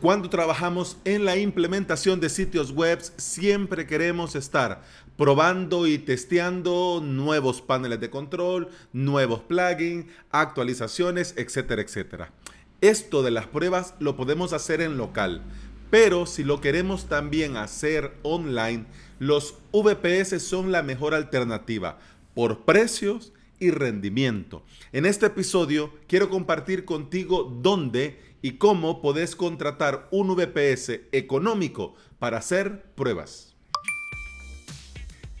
[0.00, 4.82] Cuando trabajamos en la implementación de sitios web, siempre queremos estar
[5.16, 12.32] probando y testeando nuevos paneles de control, nuevos plugins, actualizaciones, etcétera, etcétera.
[12.80, 15.42] Esto de las pruebas lo podemos hacer en local,
[15.90, 18.86] pero si lo queremos también hacer online,
[19.18, 21.98] los VPS son la mejor alternativa
[22.34, 24.62] por precios y rendimiento.
[24.92, 32.38] En este episodio quiero compartir contigo dónde y cómo podés contratar un VPS económico para
[32.38, 33.48] hacer pruebas.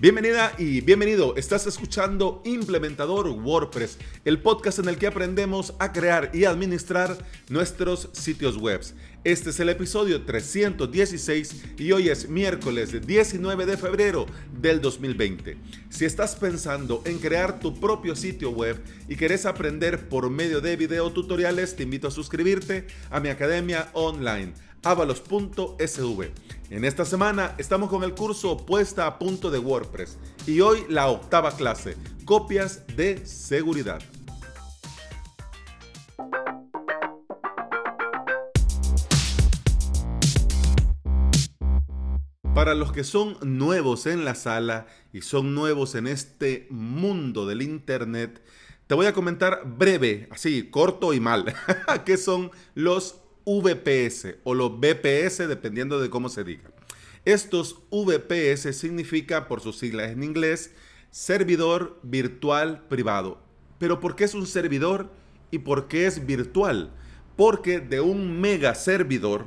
[0.00, 1.34] Bienvenida y bienvenido.
[1.34, 7.18] Estás escuchando Implementador WordPress, el podcast en el que aprendemos a crear y administrar
[7.48, 8.80] nuestros sitios web.
[9.28, 14.24] Este es el episodio 316 y hoy es miércoles 19 de febrero
[14.58, 15.58] del 2020.
[15.90, 20.76] Si estás pensando en crear tu propio sitio web y querés aprender por medio de
[20.76, 26.30] video tutoriales, te invito a suscribirte a mi academia online avalos.sv.
[26.70, 31.08] En esta semana estamos con el curso Puesta a Punto de WordPress y hoy la
[31.08, 34.00] octava clase, copias de seguridad.
[42.58, 47.62] Para los que son nuevos en la sala y son nuevos en este mundo del
[47.62, 48.42] Internet,
[48.88, 51.54] te voy a comentar breve, así, corto y mal,
[52.04, 56.68] qué son los VPS o los BPS, dependiendo de cómo se diga.
[57.24, 60.74] Estos VPS significa, por sus siglas en inglés,
[61.12, 63.40] servidor virtual privado.
[63.78, 65.12] Pero ¿por qué es un servidor
[65.52, 66.90] y por qué es virtual?
[67.36, 69.46] Porque de un mega servidor,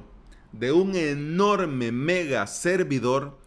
[0.51, 3.39] de un enorme mega servidor,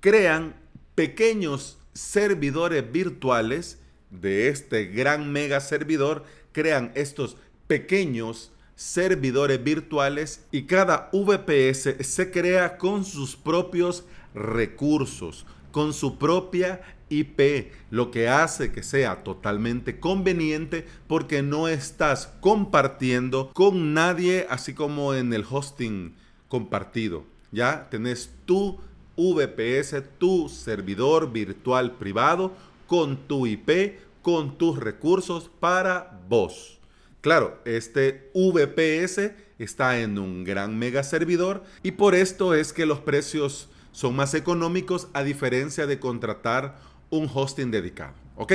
[0.00, 0.54] crean
[0.94, 3.78] pequeños servidores virtuales
[4.10, 12.78] de este gran mega servidor, crean estos pequeños servidores virtuales y cada VPS se crea
[12.78, 20.86] con sus propios recursos, con su propia IP, lo que hace que sea totalmente conveniente
[21.06, 26.14] porque no estás compartiendo con nadie, así como en el hosting
[26.52, 27.24] compartido.
[27.50, 28.78] Ya tenés tu
[29.16, 32.52] VPS, tu servidor virtual privado
[32.86, 36.78] con tu IP, con tus recursos para vos.
[37.22, 43.00] Claro, este VPS está en un gran mega servidor y por esto es que los
[43.00, 46.76] precios son más económicos a diferencia de contratar
[47.08, 48.12] un hosting dedicado.
[48.36, 48.52] ¿Ok?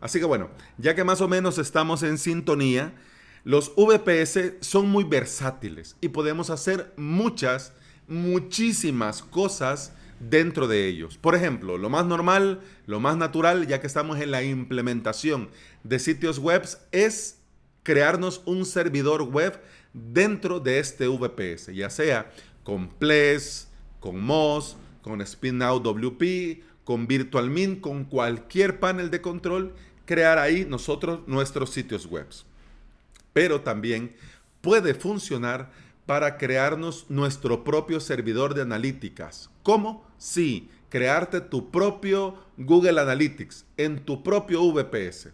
[0.00, 2.92] Así que bueno, ya que más o menos estamos en sintonía,
[3.44, 7.72] los VPS son muy versátiles y podemos hacer muchas,
[8.06, 11.16] muchísimas cosas dentro de ellos.
[11.16, 15.48] Por ejemplo, lo más normal, lo más natural, ya que estamos en la implementación
[15.84, 17.38] de sitios web, es
[17.82, 19.60] crearnos un servidor web
[19.92, 22.30] dentro de este VPS, ya sea
[22.62, 23.68] con Ples,
[23.98, 29.74] con Moz, con Spinout WP, con VirtualMint, con cualquier panel de control,
[30.04, 32.26] crear ahí nosotros nuestros sitios web.
[33.32, 34.16] Pero también
[34.60, 35.70] puede funcionar
[36.06, 39.50] para crearnos nuestro propio servidor de analíticas.
[39.62, 40.04] ¿Cómo?
[40.18, 45.28] Sí, crearte tu propio Google Analytics en tu propio VPS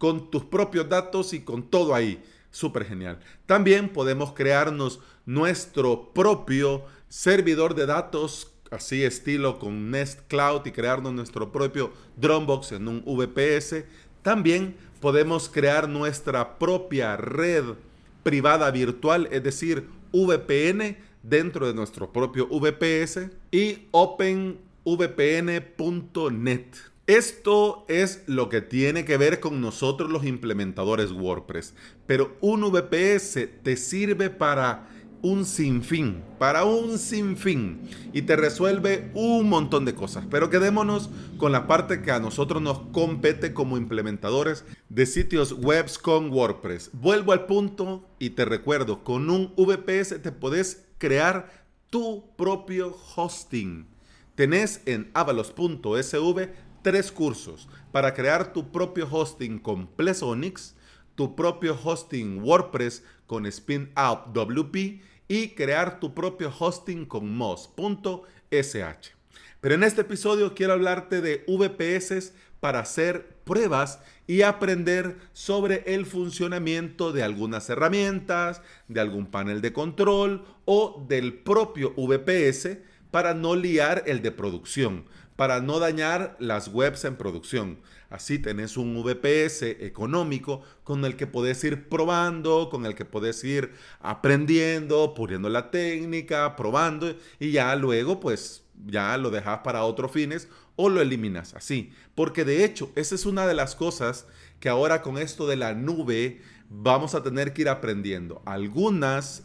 [0.00, 2.24] con tus propios datos y con todo ahí.
[2.50, 3.20] Súper genial.
[3.44, 11.12] También podemos crearnos nuestro propio servidor de datos, así estilo con Nest Cloud y crearnos
[11.12, 13.84] nuestro propio Dropbox en un VPS.
[14.22, 17.64] También podemos crear nuestra propia red
[18.22, 24.60] privada virtual, es decir, VPN dentro de nuestro propio VPS y openvpn.net.
[27.06, 31.74] Esto es lo que tiene que ver con nosotros los implementadores WordPress.
[32.06, 34.88] Pero un VPS te sirve para
[35.22, 37.80] un sinfín, para un sinfín.
[38.12, 40.24] Y te resuelve un montón de cosas.
[40.30, 45.86] Pero quedémonos con la parte que a nosotros nos compete como implementadores de sitios web
[46.02, 46.90] con WordPress.
[46.92, 51.50] Vuelvo al punto y te recuerdo, con un VPS te podés crear
[51.90, 53.86] tu propio hosting.
[54.34, 56.48] Tenés en avalos.sv
[56.82, 60.74] tres cursos para crear tu propio hosting con Plesonix,
[61.14, 69.10] tu propio hosting WordPress con Spinout WP y crear tu propio hosting con Moz.sh.
[69.60, 76.04] Pero en este episodio quiero hablarte de VPS para hacer pruebas y aprender sobre el
[76.04, 82.78] funcionamiento de algunas herramientas, de algún panel de control o del propio VPS
[83.12, 85.04] para no liar el de producción
[85.40, 87.78] para no dañar las webs en producción.
[88.10, 93.42] Así tenés un VPS económico con el que podés ir probando, con el que podés
[93.44, 100.10] ir aprendiendo, poniendo la técnica, probando y ya luego pues ya lo dejas para otros
[100.10, 101.92] fines o lo eliminas así.
[102.16, 104.26] Porque de hecho, esa es una de las cosas
[104.58, 108.42] que ahora con esto de la nube vamos a tener que ir aprendiendo.
[108.44, 109.44] Algunas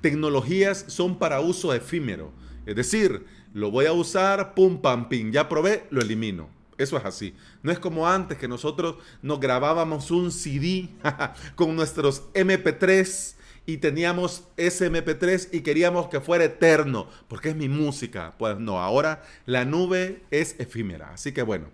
[0.00, 2.32] tecnologías son para uso efímero.
[2.64, 6.61] Es decir, lo voy a usar, pum, pam, pim, ya probé, lo elimino.
[6.78, 7.34] Eso es así.
[7.62, 10.88] No es como antes que nosotros nos grabábamos un CD
[11.54, 13.34] con nuestros MP3
[13.64, 18.34] y teníamos ese MP3 y queríamos que fuera eterno, porque es mi música.
[18.38, 21.12] Pues no, ahora la nube es efímera.
[21.12, 21.68] Así que bueno,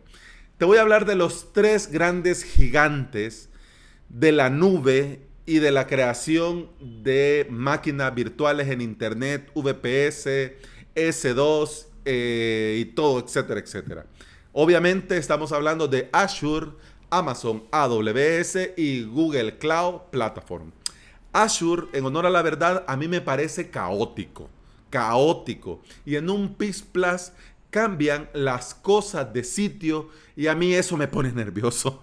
[0.59, 3.49] te voy a hablar de los tres grandes gigantes
[4.09, 10.53] de la nube y de la creación de máquinas virtuales en Internet, VPS,
[10.95, 14.07] S2 eh, y todo, etcétera, etcétera.
[14.53, 16.69] Obviamente estamos hablando de Azure,
[17.11, 20.73] Amazon AWS y Google Cloud Platform.
[21.33, 24.49] Azure, en honor a la verdad, a mí me parece caótico,
[24.91, 25.81] caótico.
[26.07, 27.33] Y en un PIS Plus
[27.71, 32.03] cambian las cosas de sitio y a mí eso me pone nervioso.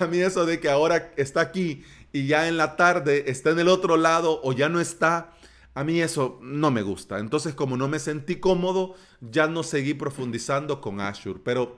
[0.00, 3.58] a mí eso de que ahora está aquí y ya en la tarde está en
[3.58, 5.35] el otro lado o ya no está,
[5.76, 7.18] a mí eso no me gusta.
[7.18, 11.38] Entonces, como no me sentí cómodo, ya no seguí profundizando con Azure.
[11.44, 11.76] Pero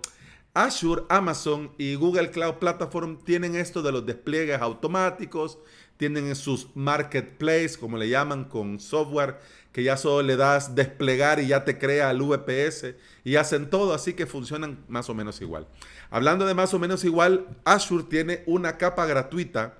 [0.54, 5.58] Azure, Amazon y Google Cloud Platform tienen esto de los despliegues automáticos,
[5.96, 9.40] tienen sus marketplace, como le llaman, con software
[9.72, 13.94] que ya solo le das desplegar y ya te crea el VPS y hacen todo,
[13.94, 15.66] así que funcionan más o menos igual.
[16.08, 19.78] Hablando de más o menos igual, Azure tiene una capa gratuita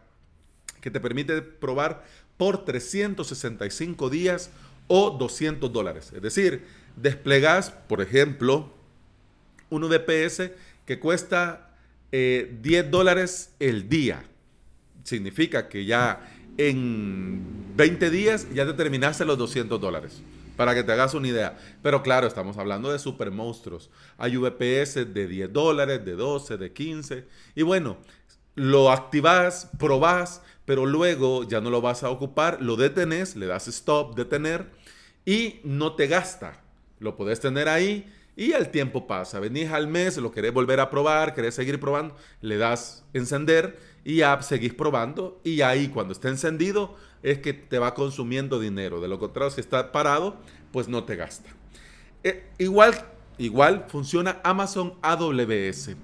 [0.80, 2.04] que te permite probar
[2.38, 4.50] por 365 días
[4.86, 6.12] o 200 dólares.
[6.14, 6.64] Es decir,
[6.96, 8.72] desplegas, por ejemplo,
[9.68, 10.52] un VPS
[10.86, 11.70] que cuesta
[12.10, 14.24] 10 eh, dólares el día.
[15.04, 17.42] Significa que ya en
[17.76, 20.22] 20 días ya te terminaste los 200 dólares.
[20.56, 21.56] Para que te hagas una idea.
[21.82, 23.90] Pero claro, estamos hablando de super monstruos.
[24.16, 27.24] Hay VPS de 10 dólares, de 12, de 15.
[27.54, 27.98] Y bueno,
[28.56, 33.68] lo activas, probás, pero luego ya no lo vas a ocupar, lo detenés, le das
[33.68, 34.66] stop, detener
[35.24, 36.60] y no te gasta.
[36.98, 38.04] Lo puedes tener ahí
[38.36, 39.40] y el tiempo pasa.
[39.40, 44.16] Venís al mes, lo querés volver a probar, querés seguir probando, le das encender y
[44.16, 49.00] ya seguís probando y ahí cuando esté encendido es que te va consumiendo dinero.
[49.00, 50.36] De lo contrario, si está parado,
[50.70, 51.48] pues no te gasta.
[52.24, 52.94] Eh, igual,
[53.38, 55.96] igual funciona Amazon AWS.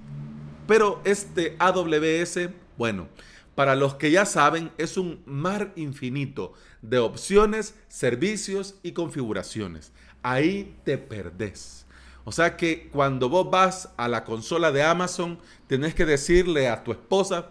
[0.66, 3.08] Pero este AWS, bueno,
[3.55, 6.53] para los que ya saben, es un mar infinito
[6.83, 9.93] de opciones, servicios y configuraciones.
[10.23, 11.87] Ahí te perdés.
[12.25, 16.83] O sea que cuando vos vas a la consola de Amazon, tenés que decirle a
[16.83, 17.51] tu esposa,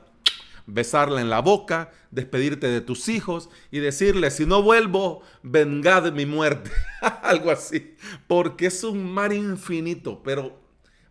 [0.66, 6.26] besarla en la boca, despedirte de tus hijos y decirle, si no vuelvo, vengad mi
[6.26, 6.72] muerte.
[7.22, 7.96] Algo así.
[8.28, 10.63] Porque es un mar infinito, pero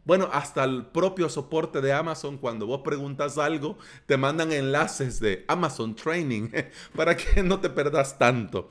[0.04, 5.44] bueno, hasta el propio soporte de Amazon, cuando vos preguntas algo, te mandan enlaces de
[5.48, 6.48] Amazon Training
[6.96, 8.68] para que no te perdas tanto.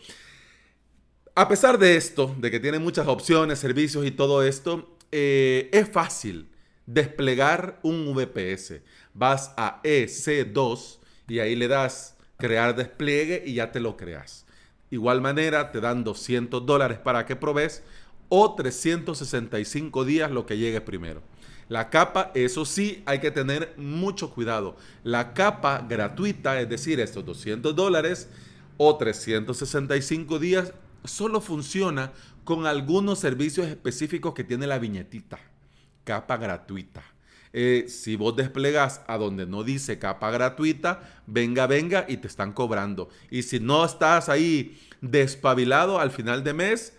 [1.33, 5.89] A pesar de esto, de que tiene muchas opciones, servicios y todo esto, eh, es
[5.89, 6.49] fácil
[6.85, 8.81] desplegar un VPS.
[9.13, 10.99] Vas a EC2
[11.29, 14.45] y ahí le das crear despliegue y ya te lo creas.
[14.89, 17.81] Igual manera, te dan 200 dólares para que probes
[18.33, 21.21] o 365 días lo que llegue primero.
[21.67, 24.77] La capa, eso sí, hay que tener mucho cuidado.
[25.03, 28.29] La capa gratuita, es decir, estos 200 dólares
[28.77, 30.73] o 365 días,
[31.03, 32.13] solo funciona
[32.45, 35.37] con algunos servicios específicos que tiene la viñetita.
[36.05, 37.03] Capa gratuita.
[37.51, 42.53] Eh, si vos desplegas a donde no dice capa gratuita, venga, venga y te están
[42.53, 43.09] cobrando.
[43.29, 46.93] Y si no estás ahí despabilado al final de mes,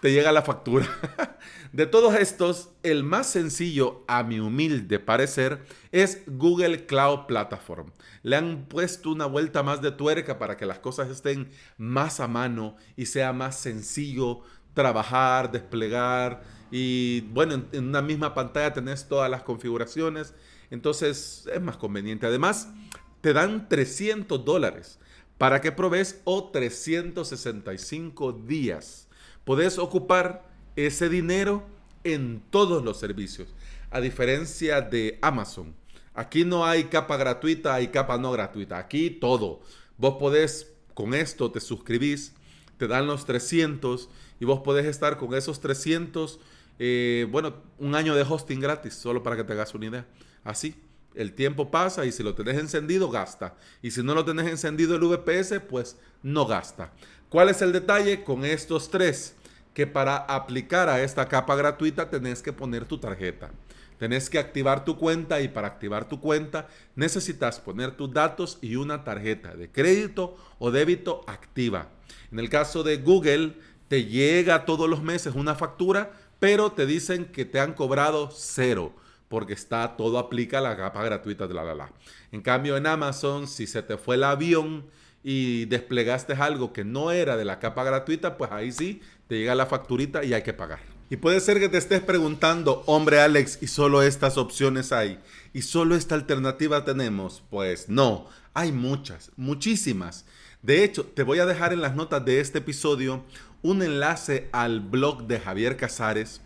[0.00, 0.86] te llega la factura.
[1.72, 7.92] De todos estos, el más sencillo, a mi humilde parecer, es Google Cloud Platform.
[8.22, 12.28] Le han puesto una vuelta más de tuerca para que las cosas estén más a
[12.28, 14.40] mano y sea más sencillo
[14.72, 20.34] trabajar, desplegar y bueno, en una misma pantalla tenés todas las configuraciones.
[20.70, 22.26] Entonces es más conveniente.
[22.26, 22.68] Además,
[23.20, 24.98] te dan 300 dólares
[25.38, 29.07] para que probes o 365 días
[29.48, 31.64] Podés ocupar ese dinero
[32.04, 33.48] en todos los servicios,
[33.90, 35.74] a diferencia de Amazon.
[36.12, 38.76] Aquí no hay capa gratuita, hay capa no gratuita.
[38.76, 39.62] Aquí todo.
[39.96, 42.34] Vos podés, con esto te suscribís,
[42.76, 46.40] te dan los 300 y vos podés estar con esos 300
[46.78, 50.06] eh, bueno, un año de hosting gratis, solo para que te hagas una idea.
[50.44, 50.74] Así,
[51.14, 53.56] el tiempo pasa y si lo tenés encendido, gasta.
[53.80, 56.92] Y si no lo tenés encendido el VPS, pues no gasta.
[57.30, 59.34] ¿Cuál es el detalle con estos tres?
[59.78, 63.52] Que para aplicar a esta capa gratuita tenés que poner tu tarjeta.
[63.96, 66.66] Tenés que activar tu cuenta y para activar tu cuenta
[66.96, 71.90] necesitas poner tus datos y una tarjeta de crédito o débito activa.
[72.32, 73.54] En el caso de Google,
[73.86, 78.92] te llega todos los meses una factura, pero te dicen que te han cobrado cero
[79.28, 81.92] porque está todo aplica la capa gratuita de la la la.
[82.32, 84.86] En cambio en Amazon, si se te fue el avión
[85.22, 89.54] y desplegaste algo que no era de la capa gratuita, pues ahí sí te llega
[89.54, 90.80] la facturita y hay que pagar.
[91.10, 95.18] Y puede ser que te estés preguntando, hombre Alex, ¿y solo estas opciones hay?
[95.54, 97.42] ¿Y solo esta alternativa tenemos?
[97.48, 100.26] Pues no, hay muchas, muchísimas.
[100.62, 103.24] De hecho, te voy a dejar en las notas de este episodio
[103.62, 106.40] un enlace al blog de Javier Casares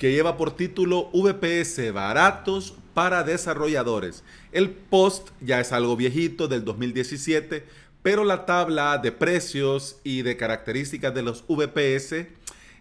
[0.00, 4.24] que lleva por título VPS baratos para desarrolladores.
[4.50, 7.66] El post ya es algo viejito del 2017,
[8.02, 12.26] pero la tabla de precios y de características de los VPS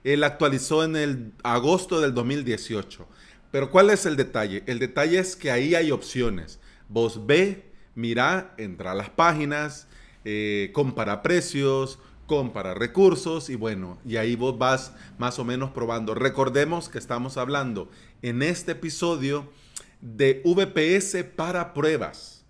[0.04, 3.08] él actualizó en el agosto del 2018.
[3.52, 4.64] Pero ¿cuál es el detalle?
[4.68, 6.60] El detalle es que ahí hay opciones.
[6.88, 9.88] Vos ve, mira, entra a las páginas,
[10.24, 16.14] eh, compara precios, compara recursos y bueno, y ahí vos vas más o menos probando.
[16.14, 17.90] Recordemos que estamos hablando
[18.22, 19.52] en este episodio
[20.00, 22.46] de VPS para pruebas,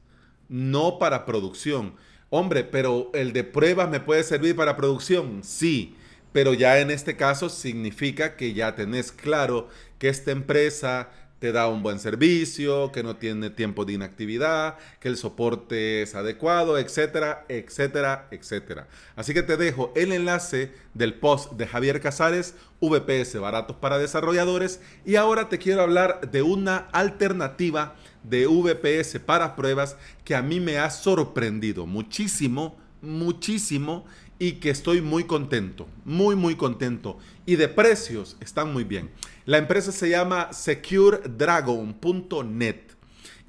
[0.49, 1.95] no para producción.
[2.31, 5.95] Hombre, pero el de pruebas me puede servir para producción, sí,
[6.31, 9.67] pero ya en este caso significa que ya tenés claro
[9.97, 11.09] que esta empresa
[11.39, 16.13] te da un buen servicio, que no tiene tiempo de inactividad, que el soporte es
[16.13, 18.87] adecuado, etcétera, etcétera, etcétera.
[19.15, 24.81] Así que te dejo el enlace del post de Javier Casares, VPS baratos para desarrolladores,
[25.05, 30.59] y ahora te quiero hablar de una alternativa de VPS para pruebas que a mí
[30.59, 34.05] me ha sorprendido muchísimo, muchísimo
[34.39, 37.17] y que estoy muy contento, muy muy contento.
[37.45, 39.11] Y de precios están muy bien.
[39.45, 42.77] La empresa se llama securedragon.net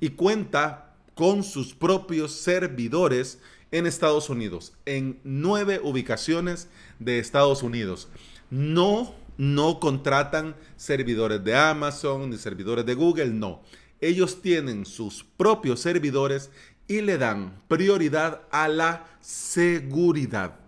[0.01, 3.39] y cuenta con sus propios servidores
[3.71, 8.09] en Estados Unidos, en nueve ubicaciones de Estados Unidos.
[8.51, 13.63] No, no contratan servidores de Amazon ni servidores de Google, no.
[14.01, 16.51] Ellos tienen sus propios servidores
[16.89, 20.61] y le dan prioridad a la seguridad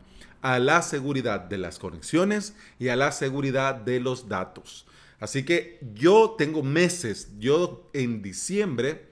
[0.43, 4.87] a la seguridad de las conexiones y a la seguridad de los datos.
[5.21, 9.07] Así que yo tengo meses, yo en diciembre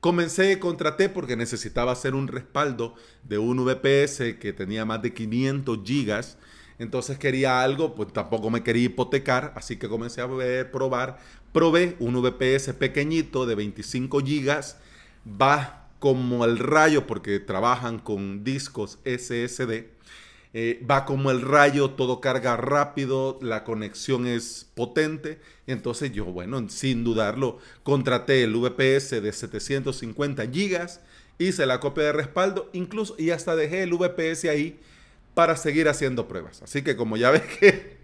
[0.00, 5.78] comencé, contraté porque necesitaba hacer un respaldo de un VPS que tenía más de 500
[5.84, 6.38] gigas.
[6.80, 11.18] Entonces quería algo, pues tampoco me quería hipotecar, así que comencé a ver, probar.
[11.52, 14.78] Probé un VPS pequeñito de 25 gigas,
[15.24, 20.00] va como el rayo porque trabajan con discos SSD
[20.52, 25.38] eh, va como el rayo, todo carga rápido, la conexión es potente.
[25.66, 31.00] Entonces yo, bueno, sin dudarlo, contraté el VPS de 750 gigas,
[31.38, 34.80] hice la copia de respaldo, incluso y hasta dejé el VPS ahí
[35.40, 36.60] para seguir haciendo pruebas.
[36.60, 37.96] Así que como ya ves que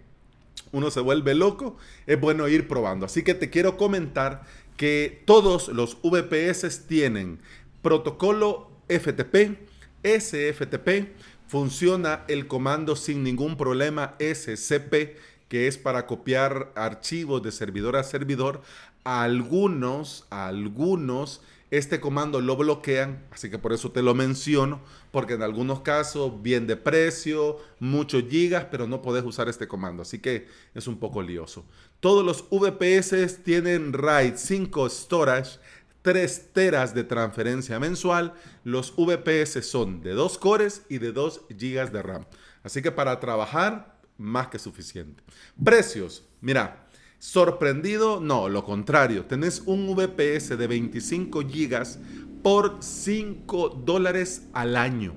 [0.71, 1.77] uno se vuelve loco,
[2.07, 3.05] es bueno ir probando.
[3.05, 4.41] Así que te quiero comentar
[4.75, 7.37] que todos los VPS tienen
[7.83, 9.55] protocolo FTP,
[10.03, 11.13] SFTP,
[11.47, 15.15] Funciona el comando sin ningún problema SCP,
[15.47, 18.63] que es para copiar archivos de servidor a servidor.
[19.03, 24.81] A algunos, a algunos, este comando lo bloquean, así que por eso te lo menciono,
[25.11, 30.03] porque en algunos casos bien de precio, muchos gigas, pero no podés usar este comando,
[30.03, 31.65] así que es un poco lioso.
[31.99, 35.59] Todos los VPS tienen RAID 5 Storage
[36.07, 38.33] 3 teras de transferencia mensual.
[38.63, 42.25] Los VPS son de 2 cores y de 2 GB de RAM.
[42.63, 45.21] Así que para trabajar, más que suficiente.
[45.61, 46.86] Precios, mira,
[47.19, 49.25] sorprendido, no, lo contrario.
[49.25, 55.15] Tenés un VPS de 25 GB por 5 dólares al año.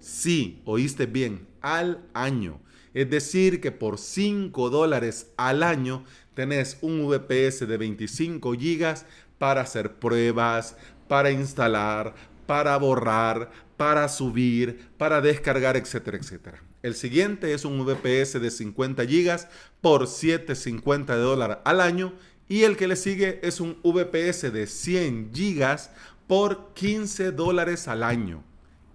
[0.00, 2.60] Sí, oíste bien, al año.
[2.94, 8.94] Es decir, que por 5 dólares al año tenés un VPS de 25 GB
[9.38, 10.76] para hacer pruebas,
[11.08, 12.14] para instalar,
[12.46, 16.62] para borrar, para subir, para descargar, etcétera, etcétera.
[16.84, 19.48] El siguiente es un VPS de 50 GB
[19.80, 22.12] por 7.50 de dólar al año
[22.46, 25.78] y el que le sigue es un VPS de 100 GB
[26.26, 28.44] por 15 dólares al año.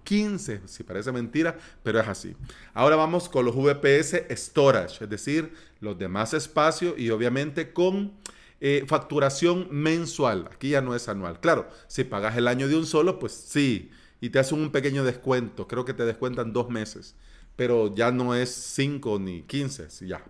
[0.04, 2.36] 15, si parece mentira, pero es así.
[2.74, 8.12] Ahora vamos con los VPS Storage, es decir, los demás espacios y obviamente con
[8.60, 10.48] eh, facturación mensual.
[10.52, 11.40] Aquí ya no es anual.
[11.40, 15.02] Claro, si pagas el año de un solo, pues sí, y te hacen un pequeño
[15.02, 15.66] descuento.
[15.66, 17.16] Creo que te descuentan dos meses,
[17.60, 20.24] pero ya no es 5 ni 15, ya.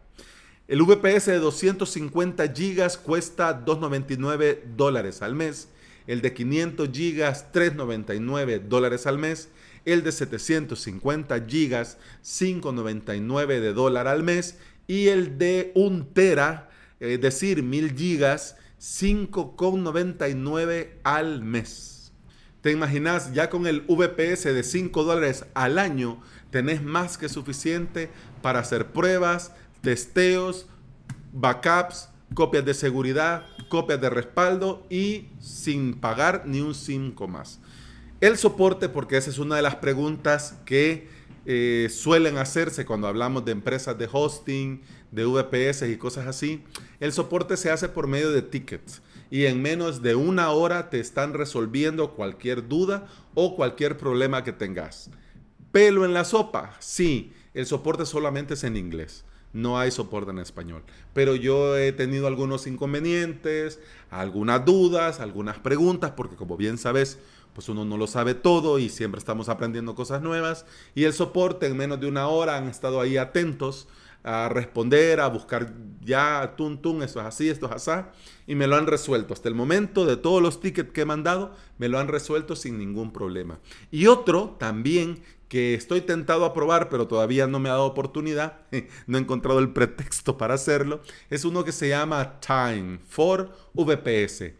[0.66, 5.68] El VPS de 250 GB cuesta 2.99 dólares al mes.
[6.08, 7.20] El de 500 GB,
[7.52, 9.48] 3.99 dólares al mes.
[9.84, 11.86] El de 750 GB,
[12.24, 14.56] 5.99 de dólar al mes.
[14.88, 16.68] Y el de 1 tera,
[16.98, 18.40] es decir, 1000 GB,
[18.80, 21.89] 5.99 al mes.
[22.62, 23.32] ¿Te imaginas?
[23.32, 28.10] Ya con el VPS de 5 dólares al año, tenés más que suficiente
[28.42, 30.66] para hacer pruebas, testeos,
[31.32, 37.60] backups, copias de seguridad, copias de respaldo y sin pagar ni un 5 más.
[38.20, 41.08] El soporte, porque esa es una de las preguntas que
[41.46, 46.62] eh, suelen hacerse cuando hablamos de empresas de hosting, de VPS y cosas así.
[47.00, 49.00] El soporte se hace por medio de tickets
[49.30, 54.52] y en menos de una hora te están resolviendo cualquier duda o cualquier problema que
[54.52, 55.10] tengas.
[55.72, 60.38] Pelo en la sopa, sí, el soporte solamente es en inglés no hay soporte en
[60.38, 60.82] español.
[61.12, 67.18] Pero yo he tenido algunos inconvenientes, algunas dudas, algunas preguntas, porque como bien sabes,
[67.54, 70.66] pues uno no lo sabe todo y siempre estamos aprendiendo cosas nuevas.
[70.94, 73.88] Y el soporte en menos de una hora han estado ahí atentos
[74.22, 78.06] a responder, a buscar ya, tun, tun, esto es así, esto es así,
[78.46, 79.34] y me lo han resuelto.
[79.34, 82.78] Hasta el momento de todos los tickets que he mandado, me lo han resuelto sin
[82.78, 83.60] ningún problema.
[83.90, 88.60] Y otro también que estoy tentado a probar, pero todavía no me ha dado oportunidad,
[89.06, 94.54] no he encontrado el pretexto para hacerlo, es uno que se llama Time for VPS.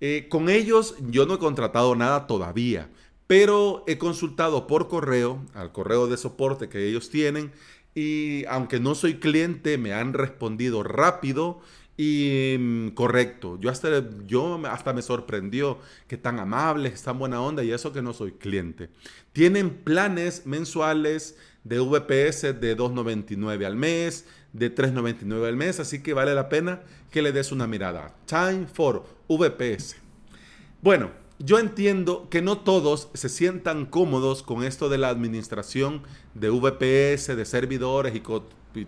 [0.00, 2.88] Eh, con ellos yo no he contratado nada todavía,
[3.26, 7.52] pero he consultado por correo, al correo de soporte que ellos tienen,
[7.94, 11.60] y aunque no soy cliente, me han respondido rápido
[11.96, 13.58] y mm, correcto.
[13.60, 13.88] Yo hasta,
[14.26, 18.32] yo hasta me sorprendió que tan amables, tan buena onda y eso que no soy
[18.32, 18.88] cliente.
[19.32, 26.14] Tienen planes mensuales de VPS de 2.99 al mes, de 3.99 al mes, así que
[26.14, 28.14] vale la pena que le des una mirada.
[28.26, 29.96] Time for VPS.
[30.80, 36.02] Bueno, yo entiendo que no todos se sientan cómodos con esto de la administración
[36.34, 38.22] de VPS, de servidores y,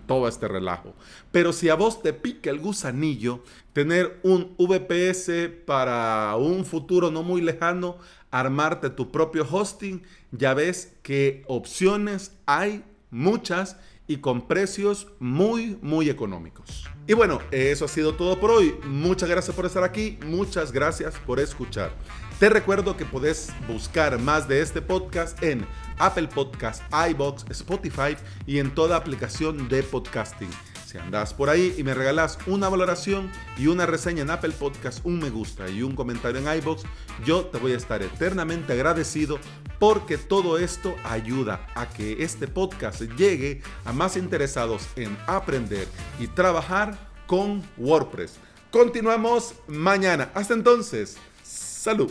[0.06, 0.94] todo este relajo.
[1.32, 7.22] Pero si a vos te pica el gusanillo, tener un VPS para un futuro no
[7.22, 7.98] muy lejano,
[8.30, 16.10] armarte tu propio hosting, ya ves que opciones hay muchas y con precios muy, muy
[16.10, 16.84] económicos.
[17.06, 18.74] Y bueno, eso ha sido todo por hoy.
[18.84, 21.90] Muchas gracias por estar aquí, muchas gracias por escuchar.
[22.40, 25.66] Te recuerdo que podés buscar más de este podcast en
[25.98, 30.48] Apple Podcast, iBox, Spotify y en toda aplicación de podcasting.
[30.86, 35.04] Si andás por ahí y me regalás una valoración y una reseña en Apple Podcast,
[35.04, 36.84] un me gusta y un comentario en iBox,
[37.26, 39.38] yo te voy a estar eternamente agradecido
[39.78, 45.86] porque todo esto ayuda a que este podcast llegue a más interesados en aprender
[46.18, 48.36] y trabajar con WordPress.
[48.70, 50.30] Continuamos mañana.
[50.32, 52.10] Hasta entonces, salud.